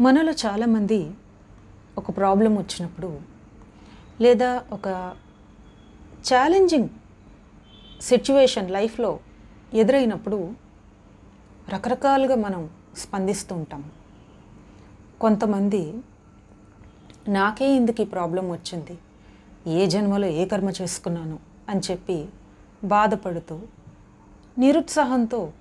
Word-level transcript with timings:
మనలో 0.00 0.32
చాలామంది 0.32 1.10
ఒక 1.98 2.16
ప్రాబ్లం 2.16 2.56
వచ్చినప్పుడు 2.56 3.20
లేదా 4.20 4.64
ఒక 4.72 5.14
ఛాలెంజింగ్ 6.34 6.88
సిచ్యువేషన్ 8.02 8.70
లైఫ్లో 8.70 9.20
ఎదురైనప్పుడు 9.74 10.52
రకరకాలుగా 11.68 12.34
మనం 12.34 12.70
స్పందిస్తూ 12.96 13.54
ఉంటాం. 13.54 13.90
కొంతమంది 15.20 15.94
నాకే 17.28 17.68
ఇందుకు 17.72 18.02
ఈ 18.02 18.04
ప్రాబ్లం 18.04 18.50
వచ్చింది. 18.50 18.98
ఏ 19.66 19.86
జన్మలో 19.86 20.26
ఏ 20.26 20.44
కర్మ 20.44 20.70
చేసుకున్నాను? 20.70 21.38
అని 21.68 21.80
చెప్పి 21.90 22.26
బాధపడుతూ 22.84 23.60
నిరుత్సాహంతో 24.58 25.52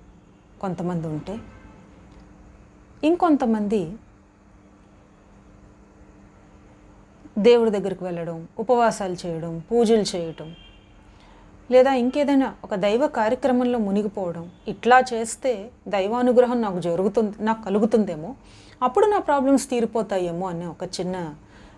కొంతమంది 0.62 1.08
ఉంటే 1.08 1.40
ఇంకొంతమంది 3.04 3.94
దేవుడి 7.38 7.72
దగ్గరికి 7.72 8.04
వెళ్ళడం 8.04 8.48
ఉపవాసాలు 8.60 9.18
చేయడం 9.26 9.60
పూజలు 9.72 10.06
చేయటం 10.16 10.48
లేదా 11.70 11.94
ఇంకేదైనా 11.94 12.54
ఒక 12.64 12.74
దైవ 12.76 13.08
కార్యక్రమంలో 13.08 13.80
మునిగిపోవడం 13.80 14.52
ఇట్లా 14.68 15.00
చేస్తే 15.14 15.52
దైవానుగ్రహం 15.88 16.62
నాకు 16.62 16.80
జరుగుతుంది 16.80 17.36
నాకు 17.44 17.62
కలుగుతుందేమో 17.64 18.36
అప్పుడు 18.82 19.06
నా 19.06 19.20
ప్రాబ్లమ్స్ 19.20 19.70
తీరిపోతాయేమో 19.70 20.48
అనే 20.48 20.66
ఒక 20.66 20.84
చిన్న 21.00 21.16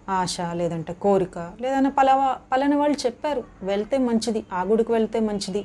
ఆశ 0.09 0.41
లేదంటే 0.53 0.93
కోరిక 0.93 1.37
లేదన్నా 1.61 1.89
పలావా 1.89 2.29
పలానా 2.51 2.77
వాళ్ళు 2.77 2.97
చెప్పారు 3.05 3.43
వెళ్తే 3.63 3.97
మంచిది 3.97 4.45
ఆ 4.53 4.61
గుడికి 4.63 4.91
వెళ్తే 4.91 5.19
మంచిది 5.19 5.63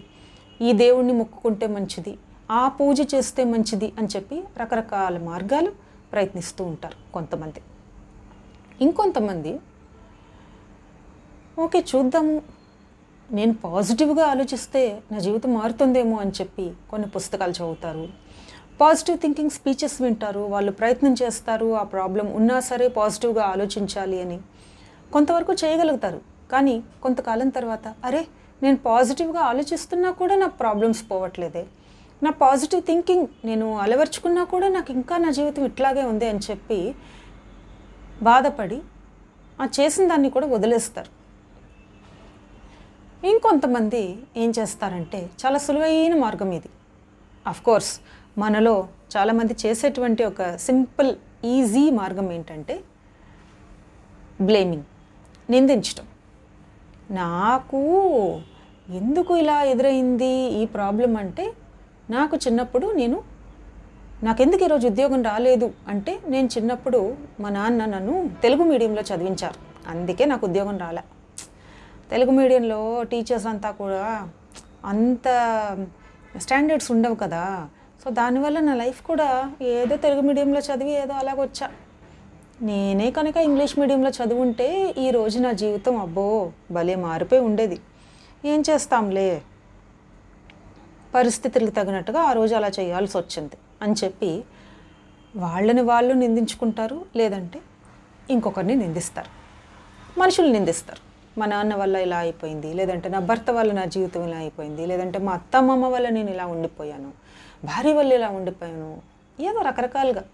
ఈ 0.61 0.73
దేవుణ్ణి 0.73 1.13
మొక్కుకుంటే 1.13 1.67
మంచిది 1.67 2.19
ఆ 2.51 2.69
పూజ 2.69 3.01
చేస్తే 3.15 3.45
మంచిది 3.45 3.93
అని 3.99 4.09
చెప్పి 4.17 4.45
రకరకాల 4.59 5.19
మార్గాలు 5.19 5.71
ప్రయత్నిస్తూ 6.13 6.65
ఉంటారు 6.65 6.97
కొంతమంది. 7.15 7.61
ఇంకొంతమంది 8.81 9.61
ఓకే 11.59 11.85
చూద్దాము. 11.97 12.43
నేను 13.33 13.55
పాజిటివ్గా 13.55 14.27
ఆలోచిస్తే 14.27 15.03
నా 15.13 15.19
జీవితం 15.19 15.55
మారుతుందేమో 15.55 16.17
అని 16.17 16.31
చెప్పి 16.31 16.73
కొన్ని 16.91 17.09
పుస్తకాలు 17.09 17.51
చదువుతారు. 17.51 18.09
పాజిటివ్ 18.81 19.19
థింకింగ్ 19.19 19.51
స్పీచెస్ 19.51 20.03
వింటారు. 20.03 20.41
వాళ్ళు 20.41 20.73
ప్రయత్నం 20.73 21.17
చేస్తారు. 21.23 21.75
ఆ 21.75 21.83
ప్రాబ్లం 21.83 22.33
ఉన్నా 22.33 22.61
సరే 22.61 22.89
పాజిటివ్గా 22.89 23.45
ఆలోచించాలి 23.45 24.23
అని 24.23 24.41
కొంతవరకు 25.13 25.53
చేయగలుగుతారు. 25.53 26.21
కానీ 26.53 26.83
కొంతకాలం 27.03 27.49
తర్వాత 27.49 27.95
అరే 28.05 28.27
నేను 28.63 28.77
పాజిటివ్గా 28.77 29.41
ఆలోచిస్తున్నా 29.41 30.11
కూడా 30.11 30.37
నా 30.37 30.47
ప్రాబ్లమ్స్ 30.47 31.11
పోవట్లేదే. 31.11 31.67
నా 32.23 32.31
పాజిటివ్ 32.31 32.83
థింకింగ్ 32.83 33.27
నేను 33.45 33.79
అలవర్చుకున్నా 33.79 34.45
కూడా 34.45 34.69
నాకు 34.69 34.93
ఇంకా 34.93 35.17
నా 35.17 35.31
జీవితం 35.31 35.65
ఇట్లాగే 35.65 36.03
ఉంది 36.03 36.29
అని 36.29 36.39
చెప్పి 36.39 36.95
బాధపడి 38.23 38.83
ఆ 39.61 39.69
చేసిన 39.81 40.09
దాన్ని 40.09 40.31
కూడా 40.31 40.47
వదిలేస్తారు. 40.47 41.14
ఇంకొంతమంది 43.31 44.01
ఏం 44.43 44.51
చేస్తారంటే 44.59 45.21
చాలా 45.43 45.59
సులువైన 45.67 46.15
మార్గం 46.25 46.51
ఇది. 46.59 46.71
కోర్స్ 47.67 47.93
మనలో 48.43 48.75
చాలామంది 49.15 49.55
చేసేటువంటి 49.63 50.23
ఒక 50.31 50.43
సింపుల్ 50.67 51.11
ఈజీ 51.53 51.85
మార్గం 52.01 52.27
ఏంటంటే 52.37 52.75
బ్లేమింగ్ 54.49 54.87
నిందించటం. 55.53 56.07
నాకు 57.23 57.81
ఎందుకు 59.01 59.33
ఇలా 59.43 59.57
ఎదురైంది 59.73 60.33
ఈ 60.61 60.65
ప్రాబ్లం 60.77 61.13
అంటే 61.23 61.47
నాకు 62.11 62.37
చిన్నప్పుడు 62.37 62.87
నేను 63.01 63.19
నాకెందుకు 64.29 64.63
ఈరోజు 64.65 64.87
ఉద్యోగం 64.93 65.23
రాలేదు 65.31 65.69
అంటే 65.89 66.13
నేను 66.29 66.49
చిన్నప్పుడు 66.57 67.01
మా 67.41 67.49
నాన్న 67.49 67.85
నన్ను 67.95 68.15
తెలుగు 68.43 68.65
మీడియంలో 68.65 69.03
చదివించారు. 69.11 69.59
అందుకే 69.93 70.25
నాకు 70.33 70.45
ఉద్యోగం 70.51 70.79
రాలే. 70.85 71.03
తెలుగు 72.11 72.31
మీడియంలో 72.31 73.03
టీచర్స్ 73.03 73.47
అంతా 73.47 73.71
కూడా 73.71 74.29
అంత 74.85 75.29
స్టాండర్డ్స్ 76.37 76.91
ఉండవు 76.93 77.15
కదా. 77.15 77.69
సో 78.05 78.11
దానివల్ల 78.11 78.61
నా 78.61 78.75
లైఫ్ 78.75 79.03
కూడా 79.03 79.53
ఏదో 79.63 79.97
తెలుగు 79.97 80.21
మీడియంలో 80.21 80.61
చదివి 80.61 80.91
ఏదో 80.91 81.13
అలాగొచ్చా 81.13 81.71
నేనే 82.63 83.11
కనుక 83.11 83.37
ఇంగ్లీష్ 83.37 83.79
మీడియంలో 83.79 84.11
చదువుంటే 84.11 84.95
ఈ 84.99 85.11
రోజు 85.11 85.39
నా 85.39 85.53
జీవితం 85.53 85.97
అబ్బో 85.97 86.53
భలే 86.71 86.95
మారిపోయి 86.95 87.41
ఉండేది. 87.41 87.81
ఏం 88.45 88.63
చేస్తాంలే? 88.71 89.43
పరిస్థితులకు 91.15 91.71
తగినట్టుగా 91.71 92.21
ఆ 92.21 92.33
రోజు 92.33 92.55
అలా 92.55 92.69
చేయాల్సి 92.69 93.19
వచ్చింది 93.19 93.57
అని 93.83 93.95
చెప్పి 94.05 94.45
వాళ్ళని 95.37 95.81
వాళ్ళు 95.81 96.15
నిందించుకుంటారు 96.15 97.05
లేదంటే 97.17 97.61
ఇంకొకరిని 98.31 98.77
నిందిస్తారు. 98.77 99.31
మనుషులు 100.21 100.47
నిందిస్తారు. 100.47 101.14
మా 101.39 101.47
నాన్న 101.47 101.75
వల్ల 101.75 101.97
ఇలా 101.97 102.19
అయిపోయింది 102.19 102.75
లేదంటే 102.75 103.09
నా 103.09 103.19
భర్త 103.19 103.51
వల్ల 103.51 103.73
నా 103.73 103.85
జీవితం 103.85 104.23
ఇలా 104.29 104.37
అయిపోయింది 104.37 104.87
లేదంటే 104.87 105.19
మా 105.19 105.33
అత్తమ్మమ్మ 105.33 105.87
వల్ల 105.87 106.09
నేను 106.09 106.31
ఇలా 106.31 106.47
ఉండిపోయాను 106.47 107.11
భార్య 107.65 107.93
వల్ల 107.93 108.13
ఇలా 108.13 108.29
ఉండిపోయాను 108.29 108.91
ఏదో 109.41 109.61
రకరకాలుగా. 109.63 110.25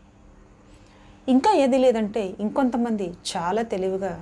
ఇంకా 1.29 1.51
ఏది 1.55 1.79
లేదంటే 1.79 2.23
ఇంకొంతమంది 2.41 3.07
చాలా 3.33 3.63
తెలివిగా 3.63 4.13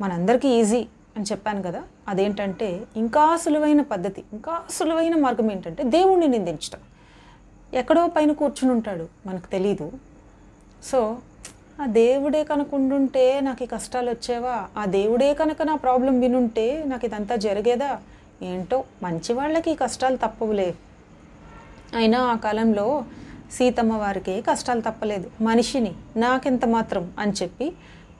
మనందరికీ 0.00 0.48
ఈజీ 0.48 0.82
అని 1.16 1.26
చెప్పాను 1.32 1.62
కదా 1.62 1.82
అదేంటంటే 2.08 2.68
ఇంకా 2.96 3.36
సులువైన 3.36 3.82
పద్ధతి 3.82 4.24
ఇంకా 4.32 4.54
సులువైన 4.70 5.16
మార్గం 5.16 5.50
ఏంటంటే 5.50 5.82
దేవుణ్ణి 5.82 6.28
నిందించడం 6.28 6.82
ఎక్కడో 7.80 8.02
పైన 8.16 8.32
కూర్చుని 8.32 8.72
ఉంటాడు 8.72 9.08
మనకు 9.26 9.46
తెలీదు. 9.46 9.86
సో 10.84 10.98
ఆ 11.80 11.86
దేవుడే 11.86 12.44
కనుక 12.44 12.74
ఉండుంటే 12.74 13.40
నాకు 13.40 13.62
ఈ 13.62 13.66
కష్టాలు 13.66 14.10
వచ్చేవా 14.10 14.68
ఆ 14.76 14.84
దేవుడే 14.84 15.34
కనుక 15.34 15.62
నా 15.62 15.76
ప్రాబ్లం 15.76 16.20
వినుంటే 16.20 16.84
నాకు 16.86 17.06
ఇదంతా 17.06 17.36
జరిగేదా? 17.36 18.00
ఏంటో 18.42 18.84
మంచి 19.02 19.32
వాళ్ళకి 19.32 19.70
ఈ 19.70 19.74
కష్టాలు 19.74 20.16
తప్పవులే. 20.16 20.74
అయినా 21.96 22.20
ఆ 22.20 22.36
కాలంలో 22.36 23.04
సీతమ్మ 23.52 23.96
వారికి 23.96 24.42
కష్టాలు 24.42 24.80
తప్పలేదు. 24.80 25.30
మనిషిని 25.40 25.92
నాకెంత 26.16 26.64
మాత్రం 26.64 27.12
అని 27.18 27.32
చెప్పి 27.32 27.72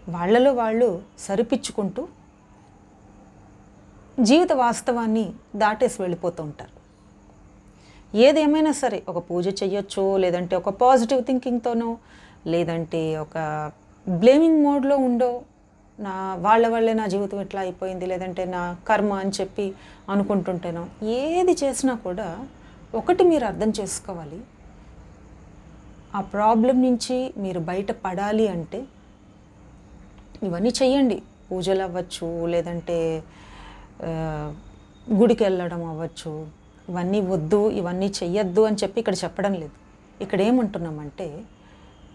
వాళ్ళలో 0.09 0.53
వాళ్ళు 0.53 1.03
సరిపించుకుంటూ 1.19 2.09
జీవిత 4.21 4.53
వాస్తవాన్ని 4.53 5.33
దాటేసి 5.57 6.03
వెళ్ళిపోతూ 6.03 6.43
ఉంటారు. 6.43 6.75
ఏదేమైనా 8.17 8.73
సరే 8.73 9.03
ఒక 9.09 9.31
పూజ 9.31 9.63
చేయొచ్చో 9.63 10.17
లేదంటే 10.17 10.57
ఒక 10.57 10.69
పాజిటివ్ 10.69 11.25
థింకింగ్తోనో 11.25 11.99
లేదంటే 12.53 13.03
ఒక 13.25 13.37
బ్లేమింగ్ 14.07 14.61
మోడ్లో 14.65 14.97
ఉండో 15.09 15.31
నా 15.99 16.15
వాళ్ళ 16.47 16.65
వల్లే 16.75 16.93
నా 17.01 17.07
జీవితం 17.13 17.41
ఇట్లా 17.41 17.61
అయిపోయింది 17.61 18.07
లేదంటే 18.13 18.43
నా 18.55 18.63
కర్మ 18.89 19.13
అని 19.23 19.33
చెప్పి 19.41 19.67
అనుకుంటుంటేనో 20.13 20.83
ఏది 21.19 21.55
చేసినా 21.63 21.95
కూడా 22.07 22.27
ఒకటి 23.01 23.23
మీరు 23.31 23.45
అర్థం 23.51 23.71
చేసుకోవాలి. 23.79 24.41
ఆ 26.19 26.21
ప్రాబ్లం 26.35 26.77
నుంచి 26.87 27.17
మీరు 27.45 27.61
బయట 27.71 27.91
పడాలి 28.05 28.49
అంటే 28.57 28.81
ఇవన్నీ 30.49 30.73
చెయ్యండి. 30.81 31.19
పూజలు 31.49 31.83
అవ్వచ్చు 31.87 32.29
లేదంటే 32.55 32.99
గుడికి 35.21 35.43
వెళ్ళడం 35.45 35.83
అవ్వచ్చు. 35.93 36.33
ఇవన్నీ 36.91 37.21
వద్దు 37.35 37.61
ఇవన్నీ 37.81 38.09
చెయ్యొద్దు 38.21 38.63
అని 38.69 38.79
చెప్పి 38.83 38.99
ఇక్కడ 39.03 39.17
చెప్పడం 39.25 39.53
లేదు. 39.63 39.75
ఇక్కడ 40.25 40.41
ఏమంటున్నామంటే 40.49 41.29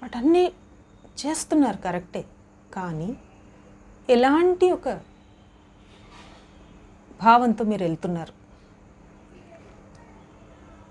వాటన్నీ 0.04 0.52
చేస్తున్నారు 1.26 1.78
కరెక్టే. 1.78 2.26
కానీ 2.74 3.18
ఎలాంటి 4.10 4.72
ఒక 4.72 4.90
భావంతో 7.22 7.66
మీరు 7.66 7.84
వెళ్తున్నారు? 7.84 8.34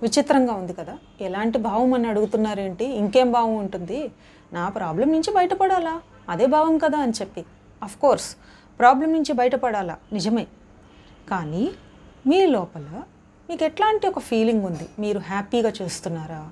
విచిత్రంగా 0.02 0.52
ఉంది 0.52 0.72
కదా. 0.72 0.98
ఎలాంటి 1.20 1.58
భావం 1.58 1.94
అని 1.94 2.08
అడుగుతున్నారేంటి? 2.08 2.84
ఇంకేం 2.84 3.32
భావం 3.32 3.56
ఉంటుంది? 3.56 4.12
నా 4.52 4.68
ప్రాబ్లం 4.68 5.12
నుంచి 5.12 5.34
బయటపడాలా? 5.34 6.02
అదే 6.28 6.46
భావం 6.46 6.78
కదా 6.78 6.98
అని 6.98 7.12
చెప్పి. 7.12 7.44
అఫ్ 7.82 7.98
కోర్స్ 7.98 8.36
ప్రాబ్లం 8.78 9.12
నుంచి 9.12 9.32
బయటపడాలా? 9.32 9.96
నిజమే. 10.12 10.46
కానీ 11.30 11.72
మీ 12.26 12.46
లోపల 12.46 13.02
మీకు 13.50 13.64
ఎట్లాంటి 13.64 14.06
ఒక 14.06 14.18
ఫీలింగ్ 14.18 14.64
ఉంది? 14.64 14.88
మీరు 14.98 15.18
హ్యాపీగా 15.18 15.72
చేస్తున్నారా? 15.82 16.50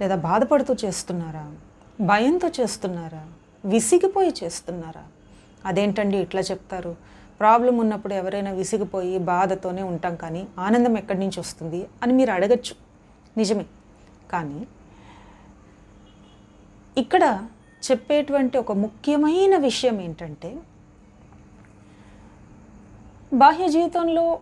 లేదా 0.00 0.16
బాధపడుతూ 0.16 0.74
చేస్తున్నారా? 0.84 1.56
భయంతో 2.00 2.48
చేస్తున్నారా? 2.60 3.26
విసిగిపోయి 3.64 4.34
చేస్తున్నారా? 4.44 5.04
అదేంటండి 5.66 6.16
ఇట్లా 6.16 6.40
చెప్తారు? 6.40 6.96
ప్రాబ్లం 7.40 7.78
ఉన్నప్పుడు 7.78 8.14
ఎవరైనా 8.14 8.50
విసిగిపోయి 8.50 9.18
బాధతోనే 9.18 9.82
ఉంటాం 9.82 10.16
కానీ 10.16 10.46
ఆనందం 10.58 10.96
ఎక్కడి 10.96 11.20
నుంచి 11.20 11.40
వస్తుంది 11.40 11.86
అని 12.02 12.12
మీరు 12.12 12.30
అడగచ్చు. 12.30 12.74
నిజమే. 13.36 13.66
కానీ 14.30 14.66
ఇక్కడ 16.98 17.48
చెప్పేటువంటి 17.90 18.58
ఒక 18.58 18.72
ముఖ్యమైన 18.72 19.56
విషయం 19.56 20.00
ఏంటంటే 20.00 20.58
బాహ్య 23.32 23.68
జీవితంలో 23.68 24.38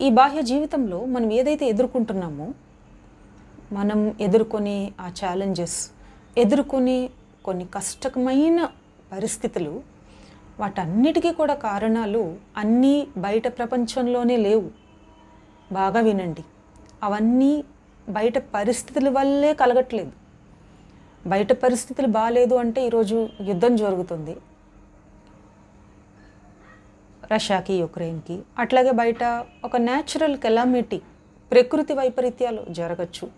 ఈ 0.00 0.10
బాహ్య 0.10 0.42
జీవితంలో 0.42 1.04
మనం 1.04 1.32
ఏదైతే 1.32 1.66
ఎదుర్కొంటున్నామో 1.66 2.54
మనం 3.72 4.14
ఎదుర్కొనే 4.20 4.92
ఆ 5.00 5.08
ఛాలెంజెస్ 5.08 5.90
ఎదుర్కొనే 6.38 7.10
కొన్ని 7.44 7.64
కష్టమైన 7.64 8.68
పరిస్థితులు 9.12 9.82
వాటన్నిటికీ 10.60 11.32
కూడా 11.32 11.54
కారణాలు 11.54 12.36
అన్నీ 12.56 13.06
బయట 13.16 13.58
ప్రపంచంలోనే 13.58 14.36
లేవు. 14.36 14.70
బాగా 15.72 16.00
వినండి. 16.00 16.44
అవన్నీ 17.02 17.64
బయట 18.08 18.38
పరిస్థితుల 18.38 19.08
వల్లే 19.08 19.54
కలగట్లేదు. 19.54 20.12
బయట 21.26 21.52
పరిస్థితులు 21.52 22.06
బాగాలేదు 22.06 22.54
అంటే 22.54 22.86
ఈరోజు 22.86 23.28
యుద్ధం 23.40 23.76
జరుగుతుంది. 23.76 24.36
రష్యాకి 27.32 27.74
యుక్రెయిన్కి 27.74 28.42
అట్లాగే 28.58 28.90
బయట 28.90 29.44
ఒక 29.64 29.76
న్యాచురల్ 29.76 30.36
కెలామిటీ 30.36 30.98
ప్రకృతి 31.52 31.94
వైపరీత్యాలు 31.94 32.62
జరగచ్చు. 32.70 33.30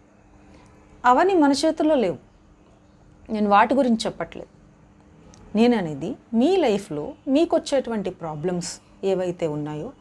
అవన్నీ 1.05 1.35
మన 1.35 1.53
చేతుల్లో 1.53 1.94
లేవు. 1.94 2.28
నేను 3.31 3.51
వాటి 3.51 3.75
గురించి 3.75 3.99
చెప్పట్లేదు. 4.07 4.49
నేను 5.57 5.77
అనేది 5.77 6.17
మీ 6.35 6.57
లైఫ్లో 6.57 7.15
మీకు 7.29 7.57
వచ్చేటువంటి 7.57 8.11
ప్రాబ్లమ్స్ 8.11 8.81
ఏవైతే 9.05 9.47
ఉన్నాయో 9.47 9.93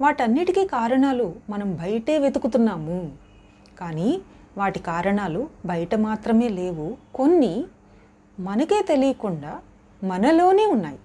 వాటన్నిటికీ 0.00 0.66
కారణాలు 0.66 1.34
మనం 1.50 1.74
బయటే 1.74 2.18
వెతుకుతున్నాము. 2.18 3.16
కానీ 3.80 4.20
వాటి 4.58 4.78
కారణాలు 4.78 5.48
బయట 5.66 5.94
మాత్రమే 5.94 6.48
లేవు. 6.48 6.96
కొన్ని 7.14 7.64
మనకే 8.40 8.82
తెలియకుండా 8.82 9.62
మనలోనే 10.04 10.66
ఉన్నాయి. 10.66 10.98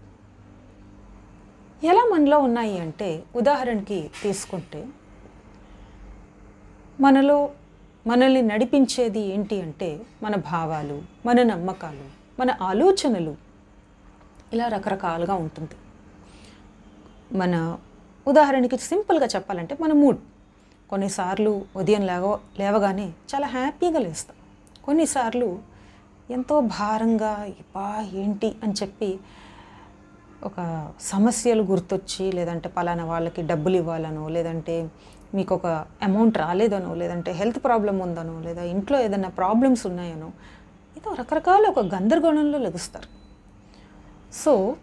ఎలా 1.83 2.09
మనలో 2.13 2.39
ఉన్నాయి 2.39 2.79
అంటే 2.79 3.23
ఉదాహరణకి 3.35 4.11
తీసుకుంటే 4.23 4.87
మనలో 7.01 7.51
మనల్ని 8.07 8.41
నడిపించేది 8.41 9.19
ఏంటి 9.19 9.61
అంటే 9.61 9.99
మన 10.23 10.35
భావాలు 10.35 11.01
మన 11.25 11.43
నమ్మకాలు 11.43 12.19
మన 12.41 12.55
ఆలోచనలు. 12.61 13.35
ఇలా 14.53 14.67
రకరకాలుగా 14.67 15.33
ఉంటుంది. 15.33 15.69
మన 17.37 17.77
ఉదాహరణకి 18.27 18.77
సింపుల్గా 18.77 19.25
చెప్పాలంటే 19.25 19.77
మన 19.81 19.93
మూడ్. 19.93 20.17
కొన్నిసార్లు 20.89 21.65
ఉదయం 21.75 22.01
లేవ 22.01 22.37
లేవగానే 22.59 23.11
చాలా 23.35 23.47
హ్యాపీగా 23.47 23.99
లేస్తాం. 23.99 24.37
కొన్నిసార్లు 24.83 25.59
ఎంతో 26.31 26.61
భారంగా 26.61 27.43
ఇప్పా 27.43 28.09
ఏంటి? 28.13 28.55
అని 28.63 28.73
చెప్పి 28.73 29.19
ఒక 30.43 30.91
సమస్యలు 31.01 31.63
గుర్తొచ్చి 31.63 32.31
లేదంటే 32.31 32.69
పలానా 32.69 33.05
వాళ్ళకి 33.05 33.41
డబ్బులు 33.41 33.75
ఇవ్వాలనో 33.75 34.29
లేదంటే 34.29 34.89
మీకు 35.33 35.55
ఒక 35.55 35.85
అమౌంట్ 36.01 36.37
రాలేదనో 36.37 36.93
లేదంటే 36.93 37.31
హెల్త్ 37.31 37.63
ప్రాబ్లం 37.63 37.99
ఉందనో 37.99 38.39
లేదా 38.39 38.63
ఇంట్లో 38.63 39.01
ఏదైనా 39.01 39.29
ప్రాబ్లమ్స్ 39.29 39.87
ఉన్నాయనో 39.87 40.31
ఏదో 40.97 41.13
రకరకాల 41.13 41.65
ఒక 41.67 41.79
గందరగోళంలో 41.79 42.59
లెగుస్తారు. 42.59 43.07
సో 44.33 44.75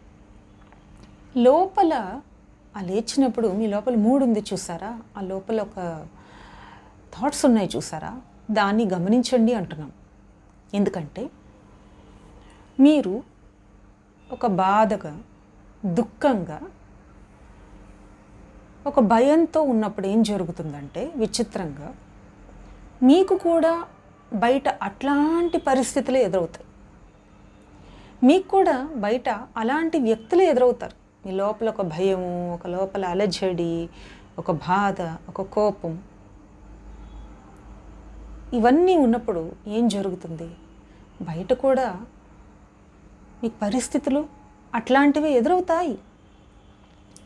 లోపల 1.37 2.21
ఆ 2.77 2.81
లేచినప్పుడు 2.81 3.49
మీ 3.49 3.67
లోపల 3.67 3.95
మూడు 3.95 4.25
ఉంది 4.25 4.45
చూసారా? 4.53 5.01
ఆ 5.19 5.21
లోపల 5.21 5.61
ఒక 5.61 6.07
థాట్స్ 7.15 7.45
ఉన్నాయి 7.45 7.71
చూసారా? 7.77 8.21
దాన్ని 8.51 8.85
గమనించండి 8.85 9.55
అంటున్నాం. 9.55 9.93
ఎందుకంటే 10.75 11.31
మీరు 12.81 13.23
ఒక 14.33 14.47
బాధగా 14.47 15.23
దుఃఖంగా 15.85 16.61
ఒక 18.87 19.01
భయంతో 19.01 19.63
ఉన్నప్పుడు 19.63 20.07
ఏం 20.07 20.23
జరుగుతుందంటే 20.23 21.13
విచిత్రంగా 21.17 21.95
మీకు 23.03 23.37
కూడా 23.37 23.85
బయట 24.33 24.69
అట్లాంటి 24.83 25.59
పరిస్థితులు 25.59 26.17
ఎదురవుతాయి. 26.17 26.67
మీకు 28.27 28.49
కూడా 28.49 28.89
బయట 28.97 29.29
అలాంటి 29.57 29.99
వ్యక్తులు 29.99 30.43
ఎదురవుతారు. 30.43 31.27
మీ 31.27 31.33
లోపల 31.33 31.69
ఒక 31.69 31.83
భయము 31.83 32.55
ఒక 32.55 32.67
లోపల 32.67 33.05
అలజడి 33.05 33.89
ఒక 34.39 34.51
బాధ 34.51 35.01
ఒక 35.03 35.43
కోపం. 35.43 36.03
ఇవన్నీ 38.53 38.97
ఉన్నప్పుడు 38.97 39.53
ఏం 39.67 39.89
జరుగుతుంది? 39.89 40.51
బయట 41.23 41.53
కూడా 41.53 42.01
మీకు 43.43 43.55
పరిస్థితులు 43.63 44.27
అట్లాంటివి 44.75 45.31
ఎదురవుతాయి. 45.33 45.99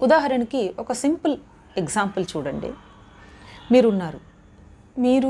ఉదాహరణకి 0.03 0.75
ఒక 0.79 0.93
సింపుల్ 0.93 1.39
ఎగ్జాంపుల్ 1.77 2.27
చూడండి. 2.37 2.73
మీరున్నారు. 3.73 4.21
మీరు 4.99 5.29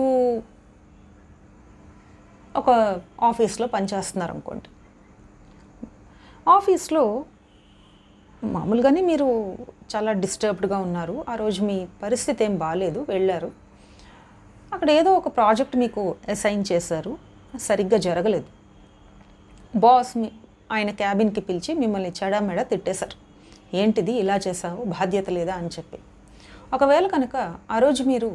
ఒక 2.57 3.01
ఆఫీస్లో 3.23 3.67
పనిచేస్తున్నారు 3.67 4.33
అనుకోండి 4.33 4.69
ఆఫీస్లో 6.51 7.25
మామూలుగానే 8.45 9.01
మీరు 9.01 9.59
చాలా 9.97 10.13
డిస్టర్బ్డ్గా 10.13 10.79
ఉన్నారు. 10.79 11.25
ఆ 11.29 11.35
రోజు 11.35 11.63
మీ 11.63 11.87
పరిస్థితి 12.03 12.45
ఏం 12.45 12.59
బాగాలేదు 12.59 13.07
వెళ్ళారు. 13.09 13.53
అక్కడ 14.73 14.91
ఏదో 14.91 15.13
ఒక 15.15 15.37
ప్రాజెక్ట్ 15.37 15.77
మీకు 15.77 16.17
అసైన్ 16.29 16.65
చేశారు. 16.73 17.19
సరిగ్గా 17.59 17.99
జరగలేదు. 17.99 18.45
బాస్ 19.79 20.17
మీ 20.17 20.31
ఆయన 20.73 20.91
క్యాబిన్కి 20.91 21.41
పిలిచి 21.41 21.75
మిమ్మల్ని 21.75 22.13
చెడామెడ 22.25 22.63
తిట్టేశారు. 22.63 23.31
ఏంటిది? 23.77 24.13
ఇలా 24.13 24.41
చేసావు 24.49 24.85
బాధ్యత 24.85 25.31
లేదా? 25.31 25.55
అని 25.55 25.69
చెప్పి. 25.69 25.99
ఒకవేళ 26.75 27.07
కనుక 27.15 27.37
ఆ 27.75 27.77
రోజు 27.85 28.03
మీరు 28.11 28.29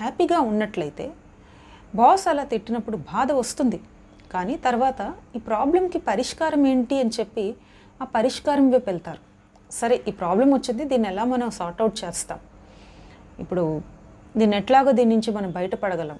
హ్యాపీగా 0.00 0.38
ఉన్నట్లయితే 0.50 1.06
బాస్ 1.98 2.24
అలా 2.28 2.44
తిట్టినప్పుడు 2.50 2.96
బాధ 3.12 3.28
వస్తుంది. 3.32 3.78
కానీ 4.32 4.54
తర్వాత 4.66 5.00
ఈ 5.36 5.38
ప్రాబ్లంకి 5.48 5.98
పరిష్కారం 6.08 6.62
ఏంటి 6.72 6.96
అని 7.02 7.12
చెప్పి 7.18 7.44
ఆ 8.02 8.06
పరిష్కారం 8.16 8.66
వైపు 8.72 8.86
వెళ్తారు. 8.90 9.22
సరే 9.78 9.96
ఈ 10.08 10.12
ప్రాబ్లం 10.20 10.48
వచ్చింది 10.56 10.84
దీన్ని 10.90 11.08
ఎలా 11.08 11.24
మనం 11.32 11.48
సార్ట్అవుట్ 11.58 11.96
చేస్తాం? 12.02 12.38
ఇప్పుడు 13.42 13.64
దీన్ని 14.36 14.56
ఎట్లాగో 14.60 14.92
దీని 14.98 15.10
నుంచి 15.14 15.30
మనం 15.38 15.50
బయటపడగలం 15.58 16.18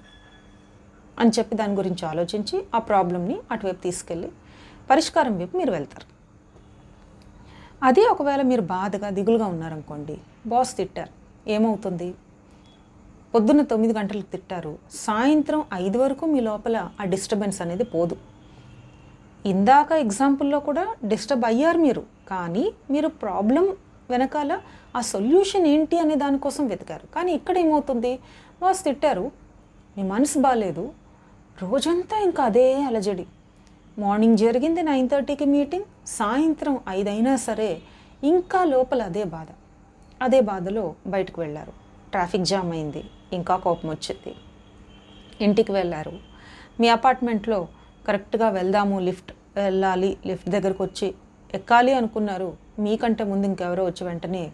అని 1.19 1.31
చెప్పి 1.37 1.53
దాని 1.61 1.75
గురించి 1.81 2.03
ఆలోచించి 2.11 2.57
ఆ 2.75 2.79
ప్రాబ్లమ్ని 2.89 3.37
అటువైపు 3.51 3.81
తీసుకెళ్ళి 3.87 4.29
పరిష్కారం 4.89 5.33
వైపు 5.41 5.55
మీరు 5.57 5.71
వెళ్తారు. 5.71 6.07
అదే 7.89 8.03
ఒకవేళ 8.13 8.41
మీరు 8.51 8.61
బాధగా 8.75 9.09
దిగులుగా 9.19 9.45
ఉన్నారనుకోండి 9.45 10.17
బాస్ 10.47 10.77
తిట్టారు. 10.77 11.09
ఏమవుతుంది? 11.49 12.13
పొద్దున్న 13.35 13.61
తొమ్మిది 13.61 13.93
గంటలకు 13.93 14.25
తిట్టారు. 14.25 14.77
సాయంత్రం 14.91 15.63
ఐదు 15.73 15.97
వరకు 15.97 16.25
మీ 16.25 16.39
లోపల 16.39 16.89
ఆ 17.01 17.03
డిస్టర్బెన్స్ 17.03 17.61
అనేది 17.61 17.83
పోదు. 17.83 18.17
ఇందాక 19.45 19.91
ఎగ్జాంపుల్లో 19.91 20.59
కూడా 20.59 20.95
డిస్టర్బ్ 21.05 21.45
అయ్యారు 21.45 21.77
మీరు. 21.77 22.03
కానీ 22.27 22.71
మీరు 22.91 23.07
ప్రాబ్లం 23.07 23.77
వెనకాల 24.09 24.59
ఆ 24.95 25.01
సొల్యూషన్ 25.01 25.67
ఏంటి 25.67 25.99
అనే 25.99 26.15
దానికోసం 26.15 26.67
వెతికారు. 26.67 27.13
కానీ 27.15 27.31
ఇక్కడ 27.31 27.57
ఏమవుతుంది? 27.57 28.19
బాస్ 28.61 28.83
తిట్టారు. 28.83 29.31
మీ 29.97 30.03
మనసు 30.03 30.39
బాగాలేదు 30.39 30.93
రోజంతా 31.61 32.23
ఇంకా 32.23 32.43
అదే 32.43 32.83
అలజడి. 32.83 33.25
మార్నింగ్ 33.99 34.37
జరిగింది 34.37 34.81
నైన్ 34.81 35.09
థర్టీకి 35.09 35.45
మీటింగ్. 35.45 35.83
సాయంత్రం 36.07 36.79
ఐదైనా 36.89 37.35
సరే 37.35 37.81
ఇంకా 38.23 38.63
లోపల 38.65 39.01
అదే 39.01 39.23
బాధ. 39.23 39.47
అదే 40.21 40.39
బాధలో 40.41 40.95
బయటకు 41.07 41.41
వెళ్ళారు. 41.41 41.73
ట్రాఫిక్ 42.11 42.43
జామ్ 42.43 42.71
అయింది. 42.71 43.03
ఇంకా 43.33 43.55
కోపం 43.57 43.89
వచ్చింది. 43.89 44.35
ఇంటికి 45.43 45.71
వెళ్ళారు. 45.71 46.13
మీ 46.79 46.87
అపార్ట్మెంట్లో 46.87 47.67
కరెక్ట్గా 48.07 48.49
వెళ్దాము 48.49 48.99
లిఫ్ట్ 48.99 49.31
వెళ్ళాలి 49.55 50.17
లిఫ్ట్ 50.25 50.49
దగ్గరకు 50.49 50.83
వచ్చి 50.83 51.15
ఎక్కాలి 51.53 51.93
అనుకున్నారు. 51.93 52.57
మీకంటే 52.79 53.23
ముందు 53.23 53.45
ఇంకెవరో 53.47 53.85
వచ్చి 53.85 54.07
వెంటనే 54.07 54.51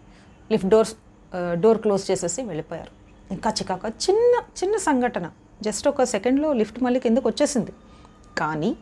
లిఫ్ట్ 0.52 0.68
డోర్స్ 0.68 0.94
డోర్ 1.60 1.78
క్లోజ్ 1.78 2.10
చేసేసి 2.10 2.42
వెళ్ళిపోయారు. 2.42 2.92
ఇంకా 3.34 3.50
చికాక 3.50 3.84
చిన్న 3.86 4.42
చిన్న 4.60 4.76
సంఘటన. 4.76 5.30
జస్ట్ 5.62 5.88
ఒక 5.88 6.02
సెకండ్లో 6.04 6.52
లిఫ్ట్ 6.52 6.82
మళ్ళీ 6.82 7.00
కిందకు 7.00 7.28
వచ్చేసింది. 7.28 7.72
కానీ 8.38 8.76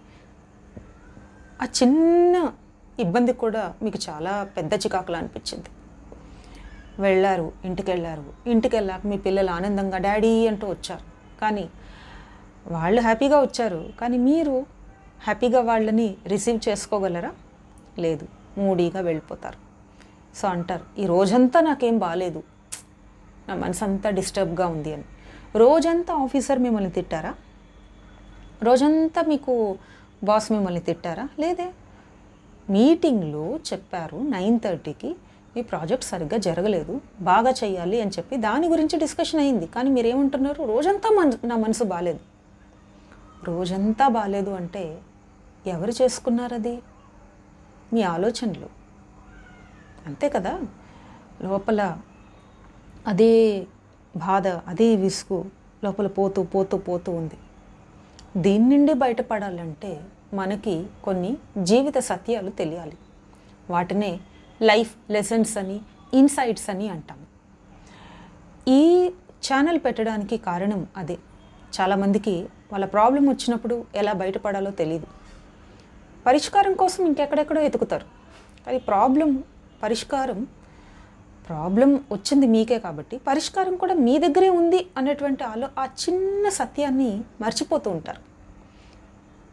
ఆ 1.63 1.65
చిన్న 1.65 2.53
ఇబ్బంది 3.01 3.33
కూడా 3.33 3.75
మీకు 3.83 3.99
చాలా 4.11 4.45
పెద్ద 4.57 4.75
చికాకులా 4.75 5.19
అనిపించింది. 5.19 5.71
వెళ్ళారు 6.99 7.53
ఇంటికి 7.65 7.91
వెళ్ళారు 7.91 8.25
ఇంటికి 8.47 8.77
వెళ్ళాక 8.77 9.07
మీ 9.07 9.17
పిల్లలు 9.17 9.51
ఆనందంగా 9.51 9.99
డాడీ 9.99 10.47
అంటూ 10.47 10.67
వచ్చారు. 10.69 11.41
కానీ 11.41 11.69
వాళ్ళు 12.67 13.01
హ్యాపీగా 13.01 13.41
వచ్చారు. 13.41 13.93
కానీ 14.01 14.19
మీరు 14.19 14.67
హ్యాపీగా 15.23 15.61
వాళ్ళని 15.61 16.17
రిసీవ్ 16.27 16.69
చేసుకోగలరా? 16.69 17.33
లేదు. 17.99 18.29
మూడీగా 18.59 19.01
వెళ్ళిపోతారు. 19.01 19.59
సో 20.37 20.49
అంటారు 20.49 21.01
ఈ 21.01 21.07
రోజంతా 21.07 21.61
నాకేం 21.61 21.99
బాగాలేదు 21.99 22.43
నా 23.49 23.55
మనసు 23.55 23.85
అంతా 23.85 24.11
డిస్టర్బ్గా 24.11 24.67
ఉంది 24.67 24.95
అని. 24.95 25.05
రోజంతా 25.57 26.15
ఆఫీసర్ 26.15 26.59
మిమ్మల్ని 26.59 26.91
తిట్టారా? 26.91 27.35
రోజంతా 28.63 29.23
మీకు 29.23 29.79
బాస్ 30.25 30.53
మిమ్మల్ని 30.53 30.81
తిట్టారా? 30.81 31.29
లేదే. 31.39 31.73
మీటింగ్లో 32.71 33.59
చెప్పారు 33.73 34.17
నైన్ 34.17 34.61
థర్టీకి 34.61 35.17
మీ 35.57 35.63
ప్రాజెక్ట్ 35.63 36.07
సరిగ్గా 36.07 36.37
జరగలేదు 36.39 37.01
బాగా 37.21 37.51
చేయాలి 37.51 38.01
అని 38.01 38.11
చెప్పి 38.11 38.37
దాని 38.37 38.69
గురించి 38.69 38.99
డిస్కషన్ 38.99 39.41
అయింది. 39.41 39.67
కానీ 39.67 39.91
మీరేమంటున్నారు? 39.91 40.65
రోజంతా 40.65 41.11
మన 41.11 41.33
నా 41.45 41.57
మనసు 41.57 41.85
బాగాలేదు 41.85 42.21
రోజంతా 43.45 44.09
బాగాలేదు 44.09 44.51
అంటే 44.51 44.99
ఎవరు 45.67 45.91
చేసుకున్నారు 45.91 46.55
అది? 46.55 46.83
మీ 47.93 48.03
ఆలోచనలు. 48.03 48.67
అంతే 50.07 50.29
కదా? 50.29 50.61
లోపల 51.43 51.99
అదే 53.07 53.67
బాధ 54.17 54.49
అదే 54.49 54.97
విసుగు 54.97 55.45
లోపల 55.85 56.07
పోతూ 56.07 56.43
పోతూ 56.43 56.79
పోతూ 56.79 57.13
ఉంది. 57.13 57.35
దీని 58.43 58.77
నుండి 58.77 58.93
బయటపడాలంటే 58.93 60.01
మనకి 60.35 60.87
కొన్ని 61.05 61.37
జీవిత 61.63 61.99
సత్యాలు 61.99 62.51
తెలియాలి. 62.51 62.97
వాటినే 63.71 64.21
లైఫ్ 64.63 64.95
లెసన్స్ 65.11 65.59
అని 65.59 65.81
ఇన్సైట్స్ 66.15 66.71
అని 66.71 66.89
అంటాం. 66.89 67.19
ఈ 68.69 69.11
ఛానల్ 69.47 69.79
పెట్టడానికి 69.85 70.37
కారణం 70.37 70.87
అదే. 70.97 71.19
చాలామందికి 71.81 72.49
వాళ్ళ 72.73 72.85
ప్రాబ్లం 72.85 73.29
వచ్చినప్పుడు 73.29 73.85
ఎలా 73.95 74.13
బయటపడాలో 74.13 74.71
తెలియదు 74.71 75.07
పరిష్కారం 76.27 76.75
కోసం 76.75 77.07
ఇంకెక్కడెక్కడో 77.07 77.61
ఎతుకుతారు. 77.61 78.07
అది 78.67 78.79
ప్రాబ్లం 78.79 79.45
పరిష్కారం 79.83 80.47
ప్రాబ్లం 81.49 81.95
వచ్చింది 82.13 82.47
మీకే 82.47 82.79
కాబట్టి 82.79 83.19
పరిష్కారం 83.19 83.77
కూడా 83.77 83.95
మీ 83.95 84.19
దగ్గరే 84.19 84.49
ఉంది 84.49 84.87
అనేటువంటి 84.97 85.45
ఆలో 85.45 85.69
ఆ 85.79 85.85
చిన్న 85.85 86.49
సత్యాన్ని 86.49 87.21
మర్చిపోతూ 87.41 87.91
ఉంటారు. 87.91 88.23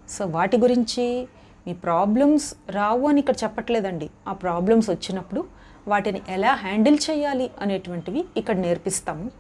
సో 0.10 0.26
వాటి 0.26 0.58
గురించి 0.58 1.28
మీ 1.68 1.74
ప్రాబ్లమ్స్ 1.74 2.54
రావు 2.70 3.08
అని 3.08 3.20
ఇక్కడ 3.20 3.36
చెప్పట్లేదండి. 3.44 4.10
ఆ 4.28 4.34
ప్రాబ్లమ్స్ 4.34 4.90
వచ్చినప్పుడు 4.90 5.46
వాటిని 5.88 6.22
ఎలా 6.28 6.54
హ్యాండిల్ 6.54 6.98
చేయాలి 7.10 7.52
అనేటువంటివి 7.62 8.26
ఇక్కడ 8.38 8.56
నేర్పిస్తాము. 8.56 9.32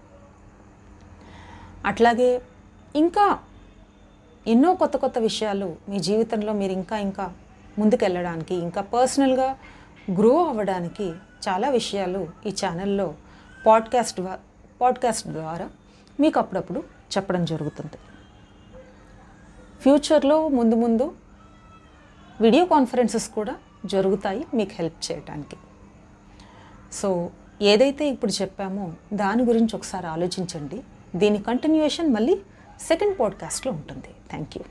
అట్లాగే 1.85 2.41
ఇంకా 2.95 3.39
ఎన్నో 4.47 4.75
కొత్త 4.75 4.97
కొత్త 4.97 5.19
విషయాలు 5.19 5.75
మీ 5.89 5.99
జీవితంలో 5.99 6.53
మీరు 6.53 6.71
ఇంకా 6.71 6.97
ఇంకా 6.97 7.33
ముందుకెళ్ళడానికి 7.79 8.55
ఇంకా 8.55 8.81
పర్సనల్గా 8.81 9.57
గ్రో 10.11 10.45
అవ్వడానికి 10.45 11.13
చాలా 11.49 11.69
విషయాలు 11.69 12.27
ఈ 12.45 12.49
ఛానల్లో 12.49 13.13
పాడ్కాస్ట్ 13.65 14.21
పాడ్కాస్ట్ 14.81 15.27
ద్వారా 15.27 15.69
మీకు 16.19 16.39
అప్పుడప్పుడు 16.39 16.79
చెప్పడం 17.17 17.45
జరుగుతుంది. 17.45 17.97
ఫ్యూచర్లో 19.81 20.47
ముందు 20.47 20.75
ముందు 20.75 21.22
వీడియో 22.43 22.65
కాన్ఫరెన్సెస్ 22.65 23.29
కూడా 23.29 23.55
జరుగుతాయి 23.85 24.47
మీకు 24.53 24.71
హెల్ప్ 24.73 25.11
చేయడానికి 25.11 25.55
సో 26.93 27.29
ఏదైతే 27.61 28.07
ఇప్పుడు 28.07 28.41
చెప్పామో 28.41 28.93
దాని 29.13 29.43
గురించి 29.43 29.75
ఒకసారి 29.75 30.07
ఆలోచించండి. 30.07 30.83
దీని 31.15 31.43
కంటిన్యూషన్ 31.43 32.13
మళ్ళీ 32.13 32.41
సెకండ్ 32.81 33.19
పాడ్కాస్ట్లో 33.19 33.71
ఉంటుంది. 33.71 34.11
Thank 34.29 34.57
you 34.57 34.63